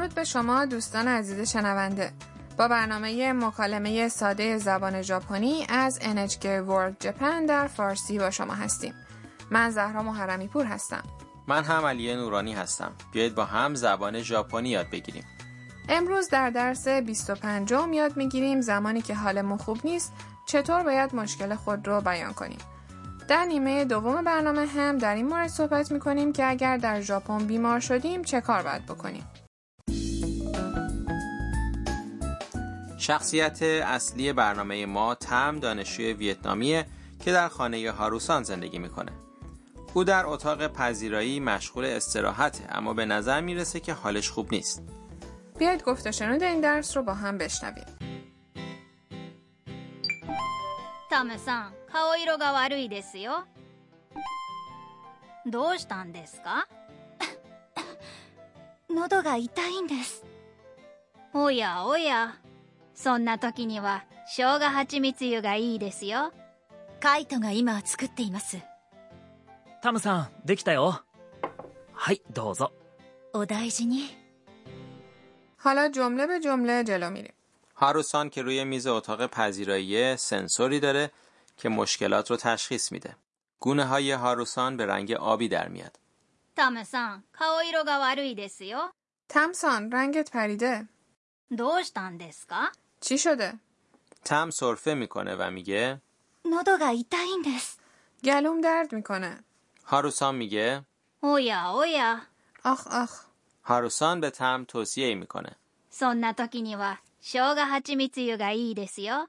[0.00, 2.12] درود به شما دوستان عزیز شنونده.
[2.58, 8.94] با برنامه مکالمه ساده زبان ژاپنی از NHK World Japan در فارسی با شما هستیم.
[9.50, 11.02] من زهرا محرمی پور هستم.
[11.46, 12.92] من هم علی نورانی هستم.
[13.12, 15.24] بیایید با هم زبان ژاپنی یاد بگیریم.
[15.88, 20.12] امروز در درس 25 یاد می‌گیریم زمانی که حالمون خوب نیست
[20.46, 22.58] چطور باید مشکل خود رو بیان کنیم.
[23.28, 27.80] در نیمه دوم برنامه هم در این مورد صحبت می‌کنیم که اگر در ژاپن بیمار
[27.80, 29.24] شدیم چه کار باید بکنیم.
[33.00, 36.86] شخصیت اصلی برنامه ما تم دانشجوی ویتنامیه
[37.24, 39.12] که در خانه هاروسان زندگی می‌کنه.
[39.94, 44.82] او در اتاق پذیرایی مشغول استراحته اما به نظر می‌رسه که حالش خوب نیست.
[45.58, 47.86] بیاید گفته شنود این درس رو با هم بشنویم.
[51.10, 53.32] تام-سان، کاویرو گا دسیو
[55.52, 56.60] دوشتان دسکا
[58.94, 60.26] نودو گا ایتای دسو.
[61.32, 62.49] اویا اویا.
[62.99, 66.31] そんな時には生姜蜂蜜湯がいいですよ
[66.99, 68.57] カイトが今作っています
[69.81, 71.01] タムさんできたよ
[71.93, 72.71] はいどうぞ
[73.33, 74.25] お大事に
[75.65, 77.33] حالا جمله به جمله جلو میریم.
[77.75, 81.11] هاروسان که روی میز اتاق پذیرایی سنسوری داره
[81.57, 83.15] که مشکلات رو تشخیص میده.
[83.59, 85.97] گونه های هاروسان به رنگ آبی در میاد.
[86.55, 88.93] タムさん顔色が悪いですよ
[89.27, 90.87] تمسان رنگت پریده.
[91.51, 93.53] どうしたんですか چی شده؟
[94.23, 96.01] تم سرفه میکنه و میگه
[96.45, 97.79] 喉が痛いんです
[98.23, 99.43] گلوم درد میکنه.
[99.85, 100.83] هاروسان میگه
[101.21, 102.21] おやおや
[102.63, 103.25] آخ آخ.
[103.63, 105.55] هاروسان به تم توصیه میکنه.
[105.91, 109.27] そんな時には生姜蜂蜜湯がいいですよ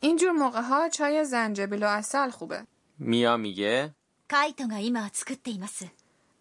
[0.00, 2.66] اینجور موقع ها چای زنجبیل و اصل خوبه.
[2.98, 3.94] میا میگه
[4.28, 5.86] カイトが今作っています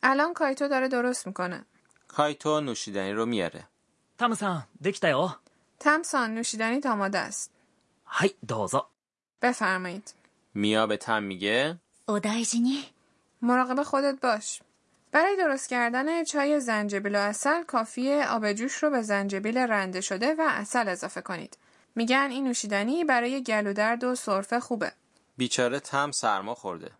[0.02, 1.66] الان کایتو داره درست میکنه.
[2.08, 3.68] کایتو نوشیدنی رو میاره.
[4.18, 5.40] タムさんできたよ
[5.80, 7.52] تمسان نوشیدنی آماده است.
[8.06, 8.88] はいどうぞ
[9.42, 10.14] بفرمایید.
[10.56, 11.78] میا به تم میگه
[12.08, 12.86] お大事に
[13.42, 14.62] مراقب خودت باش.
[15.12, 20.36] برای درست کردن چای زنجبیل و اصل کافیه آب جوش رو به زنجبیل رنده شده
[20.40, 21.58] و اصل اضافه کنید.
[21.96, 24.92] میگن این نوشیدنی برای گلو درد و سرفه خوبه.
[25.38, 26.92] بیچاره تم سرما خورده.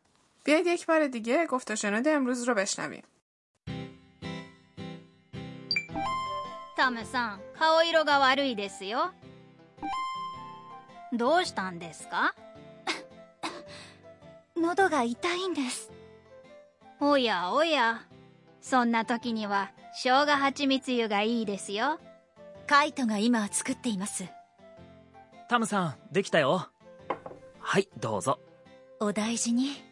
[0.44, 3.04] بیایید یک بار دیگه گفت و شنود امروز رو بشنویم.
[6.79, 9.11] タムさん顔色が悪いですよ。
[11.13, 12.37] どうしたんですか？
[14.57, 15.91] 喉が痛いんです。
[17.01, 18.03] おやおや。
[18.61, 21.99] そんな時には生姜蜂蜜湯がいいですよ。
[22.69, 24.27] カイトが今作っています。
[25.49, 26.69] タムさんできたよ。
[27.59, 28.39] はいどうぞ。
[29.01, 29.83] お大事に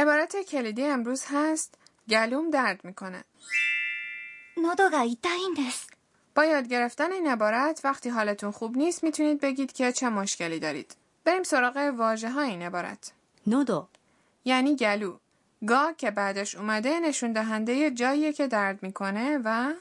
[0.00, 1.74] عبارت کلیدی امروز هست
[2.08, 3.24] گلوم درد میکنه.
[4.56, 5.86] 喉が痛いんです
[6.34, 10.96] با یاد گرفتن این عبارت وقتی حالتون خوب نیست میتونید بگید که چه مشکلی دارید.
[11.24, 13.12] بریم سراغ واژه های این عبارت.
[13.48, 13.86] 喉
[14.44, 15.16] یعنی گلو.
[15.66, 19.72] گا که بعدش اومده نشون دهنده جاییه که درد میکنه و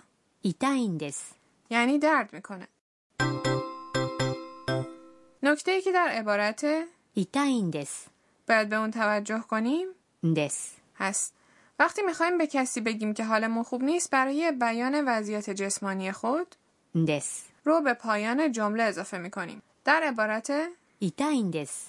[0.43, 1.21] 痛いんです
[1.69, 2.67] یعنی درد میکنه.
[5.43, 6.66] نکته ای که در عبارت
[7.17, 8.07] 痛いんです
[8.47, 9.88] باید به اون توجه کنیم
[10.22, 11.34] です هست
[11.78, 16.54] وقتی می‌خوایم به کسی بگیم که حالمون خوب نیست برای بیان وضعیت جسمانی خود
[17.08, 17.44] دس.
[17.64, 19.62] رو به پایان جمله اضافه می‌کنیم.
[19.84, 20.53] در عبارت
[20.98, 21.86] 痛いんです.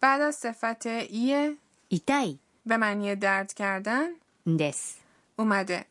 [0.00, 1.56] بعد از صفت ای
[1.88, 2.38] ایتای.
[2.66, 4.08] به معنی درد کردن
[4.58, 4.94] です.
[5.36, 5.84] اومده.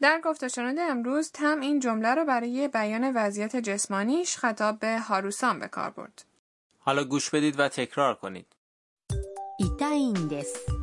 [0.00, 5.68] در گفتگوی امروز تم این جمله رو برای بیان وضعیت جسمانیش خطاب به هاروسان به
[5.68, 6.24] کار برد.
[6.78, 8.46] حالا گوش بدید و تکرار کنید.
[9.58, 10.79] 痛いんです.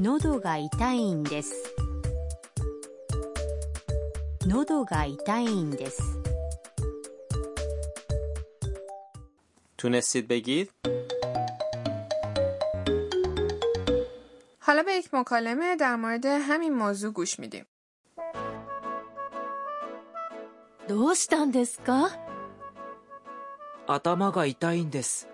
[0.00, 1.54] 喉が痛いんです
[4.46, 6.02] 喉が痛いんです
[9.78, 10.70] تونستید بگید؟
[14.60, 17.66] حالا به یک مکالمه در مورد همین موضوع گوش میدیم.
[20.88, 22.10] どうしたんですか
[23.86, 25.28] 頭が痛いんです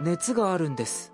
[0.00, 1.11] 熱があるんです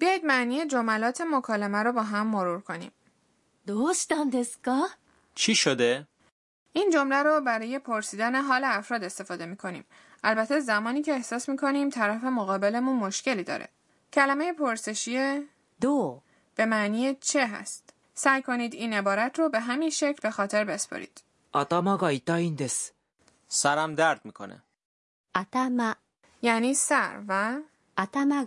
[0.00, 2.92] بیایید معنی جملات مکالمه رو با هم مرور کنیم.
[3.66, 4.46] دوستان
[5.34, 6.06] چی شده؟
[6.72, 9.84] این جمله رو برای پرسیدن حال افراد استفاده می کنیم.
[10.24, 13.68] البته زمانی که احساس می کنیم طرف مقابلمون مشکلی داره.
[14.12, 15.48] کلمه پرسشی
[15.80, 16.22] دو
[16.54, 21.22] به معنی چه هست؟ سعی کنید این عبارت رو به همین شکل به خاطر بسپارید.
[21.52, 22.92] آتاما گا این دس.
[23.48, 24.62] سرم درد می‌کنه.
[25.34, 25.94] آتاما
[26.42, 27.56] یعنی سر و
[27.98, 28.46] آتاما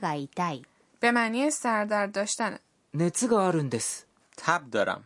[1.03, 2.61] به معنی سردرد داشتنه
[2.95, 4.07] 熱があるんです。
[4.37, 5.05] تب دارم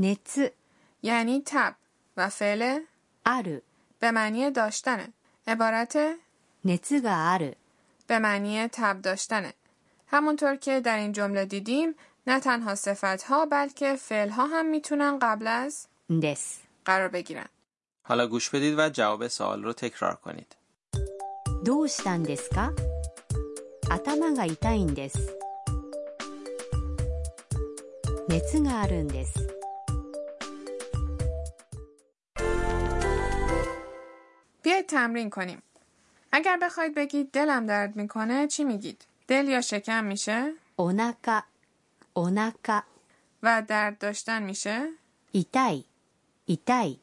[0.00, 0.52] 熱
[1.02, 1.74] یعنی تب
[2.16, 2.80] و فعل
[3.24, 3.62] ある
[4.00, 5.08] به معنی داشتنه
[5.46, 6.16] عبارت
[6.64, 7.56] 熱がある
[8.06, 9.54] به معنی تب داشتنه
[10.06, 11.94] همونطور که در این جمله دیدیم
[12.26, 17.48] نه تنها صفت ها بلکه فعل ها هم میتونن قبل از です قرار بگیرن
[18.02, 20.54] حالا گوش بدید و جواب سوال رو تکرار کنید
[21.64, 22.72] どうしたんですか
[23.92, 25.36] 頭が痛いんです
[28.28, 29.58] 熱があるんです
[34.62, 35.62] بیایید تمرین کنیم
[36.32, 41.42] اگر بخواید بگید دلم درد میکنه چی میگید دل یا شکم میشه お腹
[42.14, 42.82] お腹
[43.42, 44.88] و درد داشتن میشه
[45.34, 45.84] 痛い
[46.46, 47.00] 痛い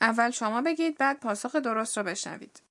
[0.00, 2.62] اول شما بگید بعد پاسخ درست رو بشنوید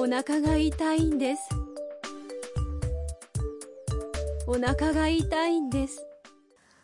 [0.00, 1.48] お腹が痛いんです
[4.46, 6.02] お腹が痛いんです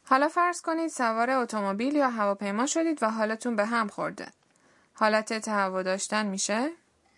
[0.04, 4.26] حالا فرض کنید سوار اتومبیل یا هواپیما شدید و حالتون به هم خورده
[4.94, 6.70] حالت تهوع داشتن میشه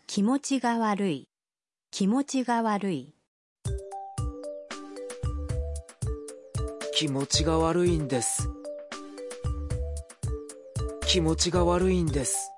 [0.06, 1.29] 気持ちが悪い
[1.91, 3.14] 気持ちが悪い
[6.96, 8.49] 気持ちが悪いんです。
[11.08, 12.52] 気持ちが悪いんです。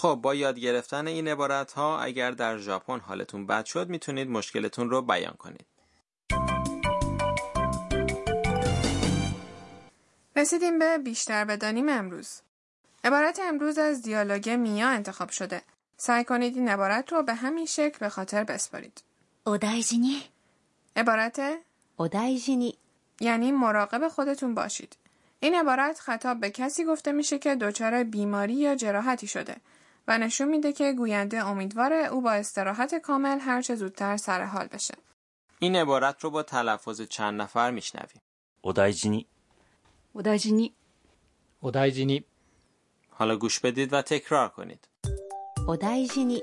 [0.00, 4.90] خب با یاد گرفتن این عبارت ها اگر در ژاپن حالتون بد شد می‌تونید مشکلتون
[4.90, 5.66] رو بیان کنید.
[10.36, 12.40] رسیدیم به بیشتر بدانیم امروز.
[13.04, 15.62] عبارت امروز از دیالوگ میا انتخاب شده.
[15.96, 19.02] سعی کنید این عبارت رو به همین شکل به خاطر بسپارید.
[19.46, 20.22] اودایجینی
[20.96, 21.40] عبارت
[21.96, 22.78] اودایجینی
[23.20, 24.96] یعنی مراقب خودتون باشید.
[25.40, 29.56] این عبارت خطاب به کسی گفته میشه که دچار بیماری یا جراحتی شده
[30.08, 34.94] و نشون میده که گوینده امیدواره او با استراحت کامل هرچه زودتر سر حال بشه.
[35.58, 38.20] این عبارت رو با تلفظ چند نفر میشنویم.
[38.60, 39.26] اودایجینی
[40.12, 40.74] اودایجینی
[41.60, 42.24] اودایجینی
[43.10, 44.88] حالا گوش بدید و تکرار کنید.
[45.68, 46.42] اودایجینی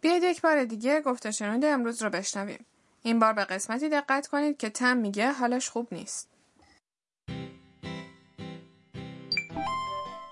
[0.00, 1.30] بیاید یک بار دیگه گفته
[1.64, 2.66] امروز رو بشنویم.
[3.02, 6.29] این بار به قسمتی دقت کنید که تم میگه حالش خوب نیست.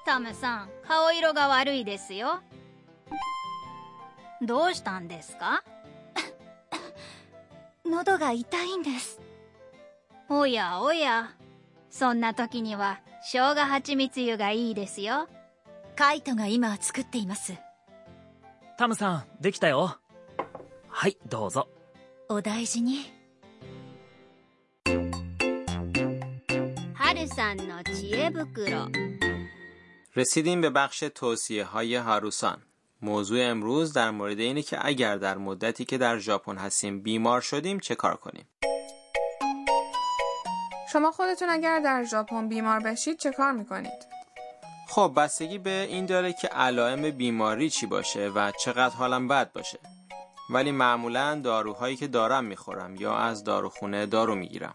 [0.08, 2.40] タムさん顔色が悪いですよ。
[4.40, 5.62] どうしたんですか？
[7.84, 9.20] 喉が痛いんです。
[10.30, 11.34] おやおや。
[11.90, 15.28] そんな時には生姜蜂蜜湯がいいですよ。
[15.94, 17.52] カイトが今作っています。
[18.78, 19.98] タムさんできたよ。
[20.88, 21.68] はいどうぞ。
[22.30, 23.12] お大事に。
[26.94, 28.88] はるさんの知恵袋
[30.18, 32.58] رسیدیم به بخش توصیه های هاروسان
[33.02, 37.80] موضوع امروز در مورد اینه که اگر در مدتی که در ژاپن هستیم بیمار شدیم
[37.80, 38.48] چه کار کنیم
[40.92, 44.06] شما خودتون اگر در ژاپن بیمار بشید چه کار می‌کنید؟
[44.88, 49.78] خب بستگی به این داره که علائم بیماری چی باشه و چقدر حالم بد باشه
[50.50, 54.74] ولی معمولا داروهایی که دارم می‌خورم یا از داروخونه دارو می‌گیرم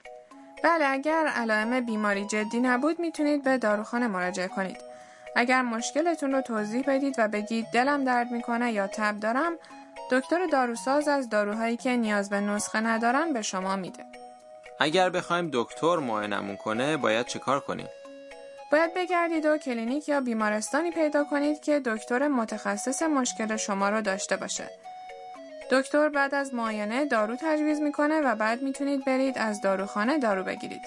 [0.63, 4.92] بله اگر علائم بیماری جدی نبود می‌تونید به داروخانه مراجعه کنید.
[5.35, 9.53] اگر مشکلتون رو توضیح بدید و بگید دلم درد می‌کنه یا تب دارم
[10.11, 14.05] دکتر داروساز از داروهایی که نیاز به نسخه ندارن به شما میده.
[14.79, 17.87] اگر بخوایم دکتر معاینمون کنه باید چه کار کنیم
[18.71, 24.37] باید بگردید و کلینیک یا بیمارستانی پیدا کنید که دکتر متخصص مشکل شما رو داشته
[24.37, 24.69] باشه.
[25.71, 30.81] دکتر بعد از معاینه دارو تجویز می‌کنه و بعد می‌تونید برید از داروخانه دارو بگیرید.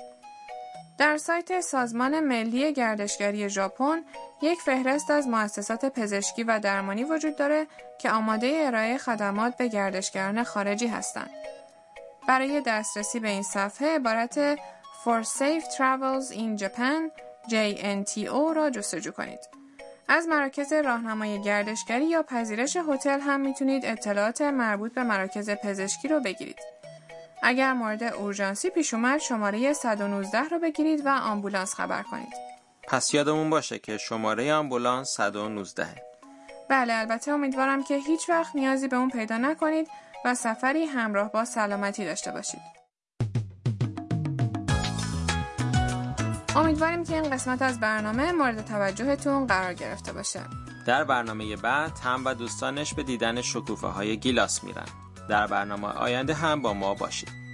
[0.99, 4.05] در سایت سازمان ملی گردشگری ژاپن
[4.43, 7.67] یک فهرست از مؤسسات پزشکی و درمانی وجود داره
[7.99, 11.31] که آماده ارائه خدمات به گردشگران خارجی هستند.
[12.29, 14.57] برای دسترسی به این صفحه عبارت
[15.05, 17.11] For Safe Travels in Japan
[17.49, 19.41] JNTO را جستجو کنید.
[20.09, 26.21] از مراکز راهنمای گردشگری یا پذیرش هتل هم می‌تونید اطلاعات مربوط به مراکز پزشکی رو
[26.21, 26.75] بگیرید.
[27.43, 32.33] اگر مورد اورژانسی پیش اومد شماره 119 رو بگیرید و آمبولانس خبر کنید.
[32.88, 35.87] پس یادمون باشه که شماره آمبولانس 119
[36.69, 39.88] بله البته امیدوارم که هیچ وقت نیازی به اون پیدا نکنید
[40.25, 42.61] و سفری همراه با سلامتی داشته باشید.
[46.57, 50.40] امیدواریم که این قسمت از برنامه مورد توجهتون قرار گرفته باشه.
[50.87, 56.35] در برنامه بعد هم و دوستانش به دیدن شکوفه های گیلاس میرن در برنامه آینده
[56.35, 57.46] هم با ما باشید.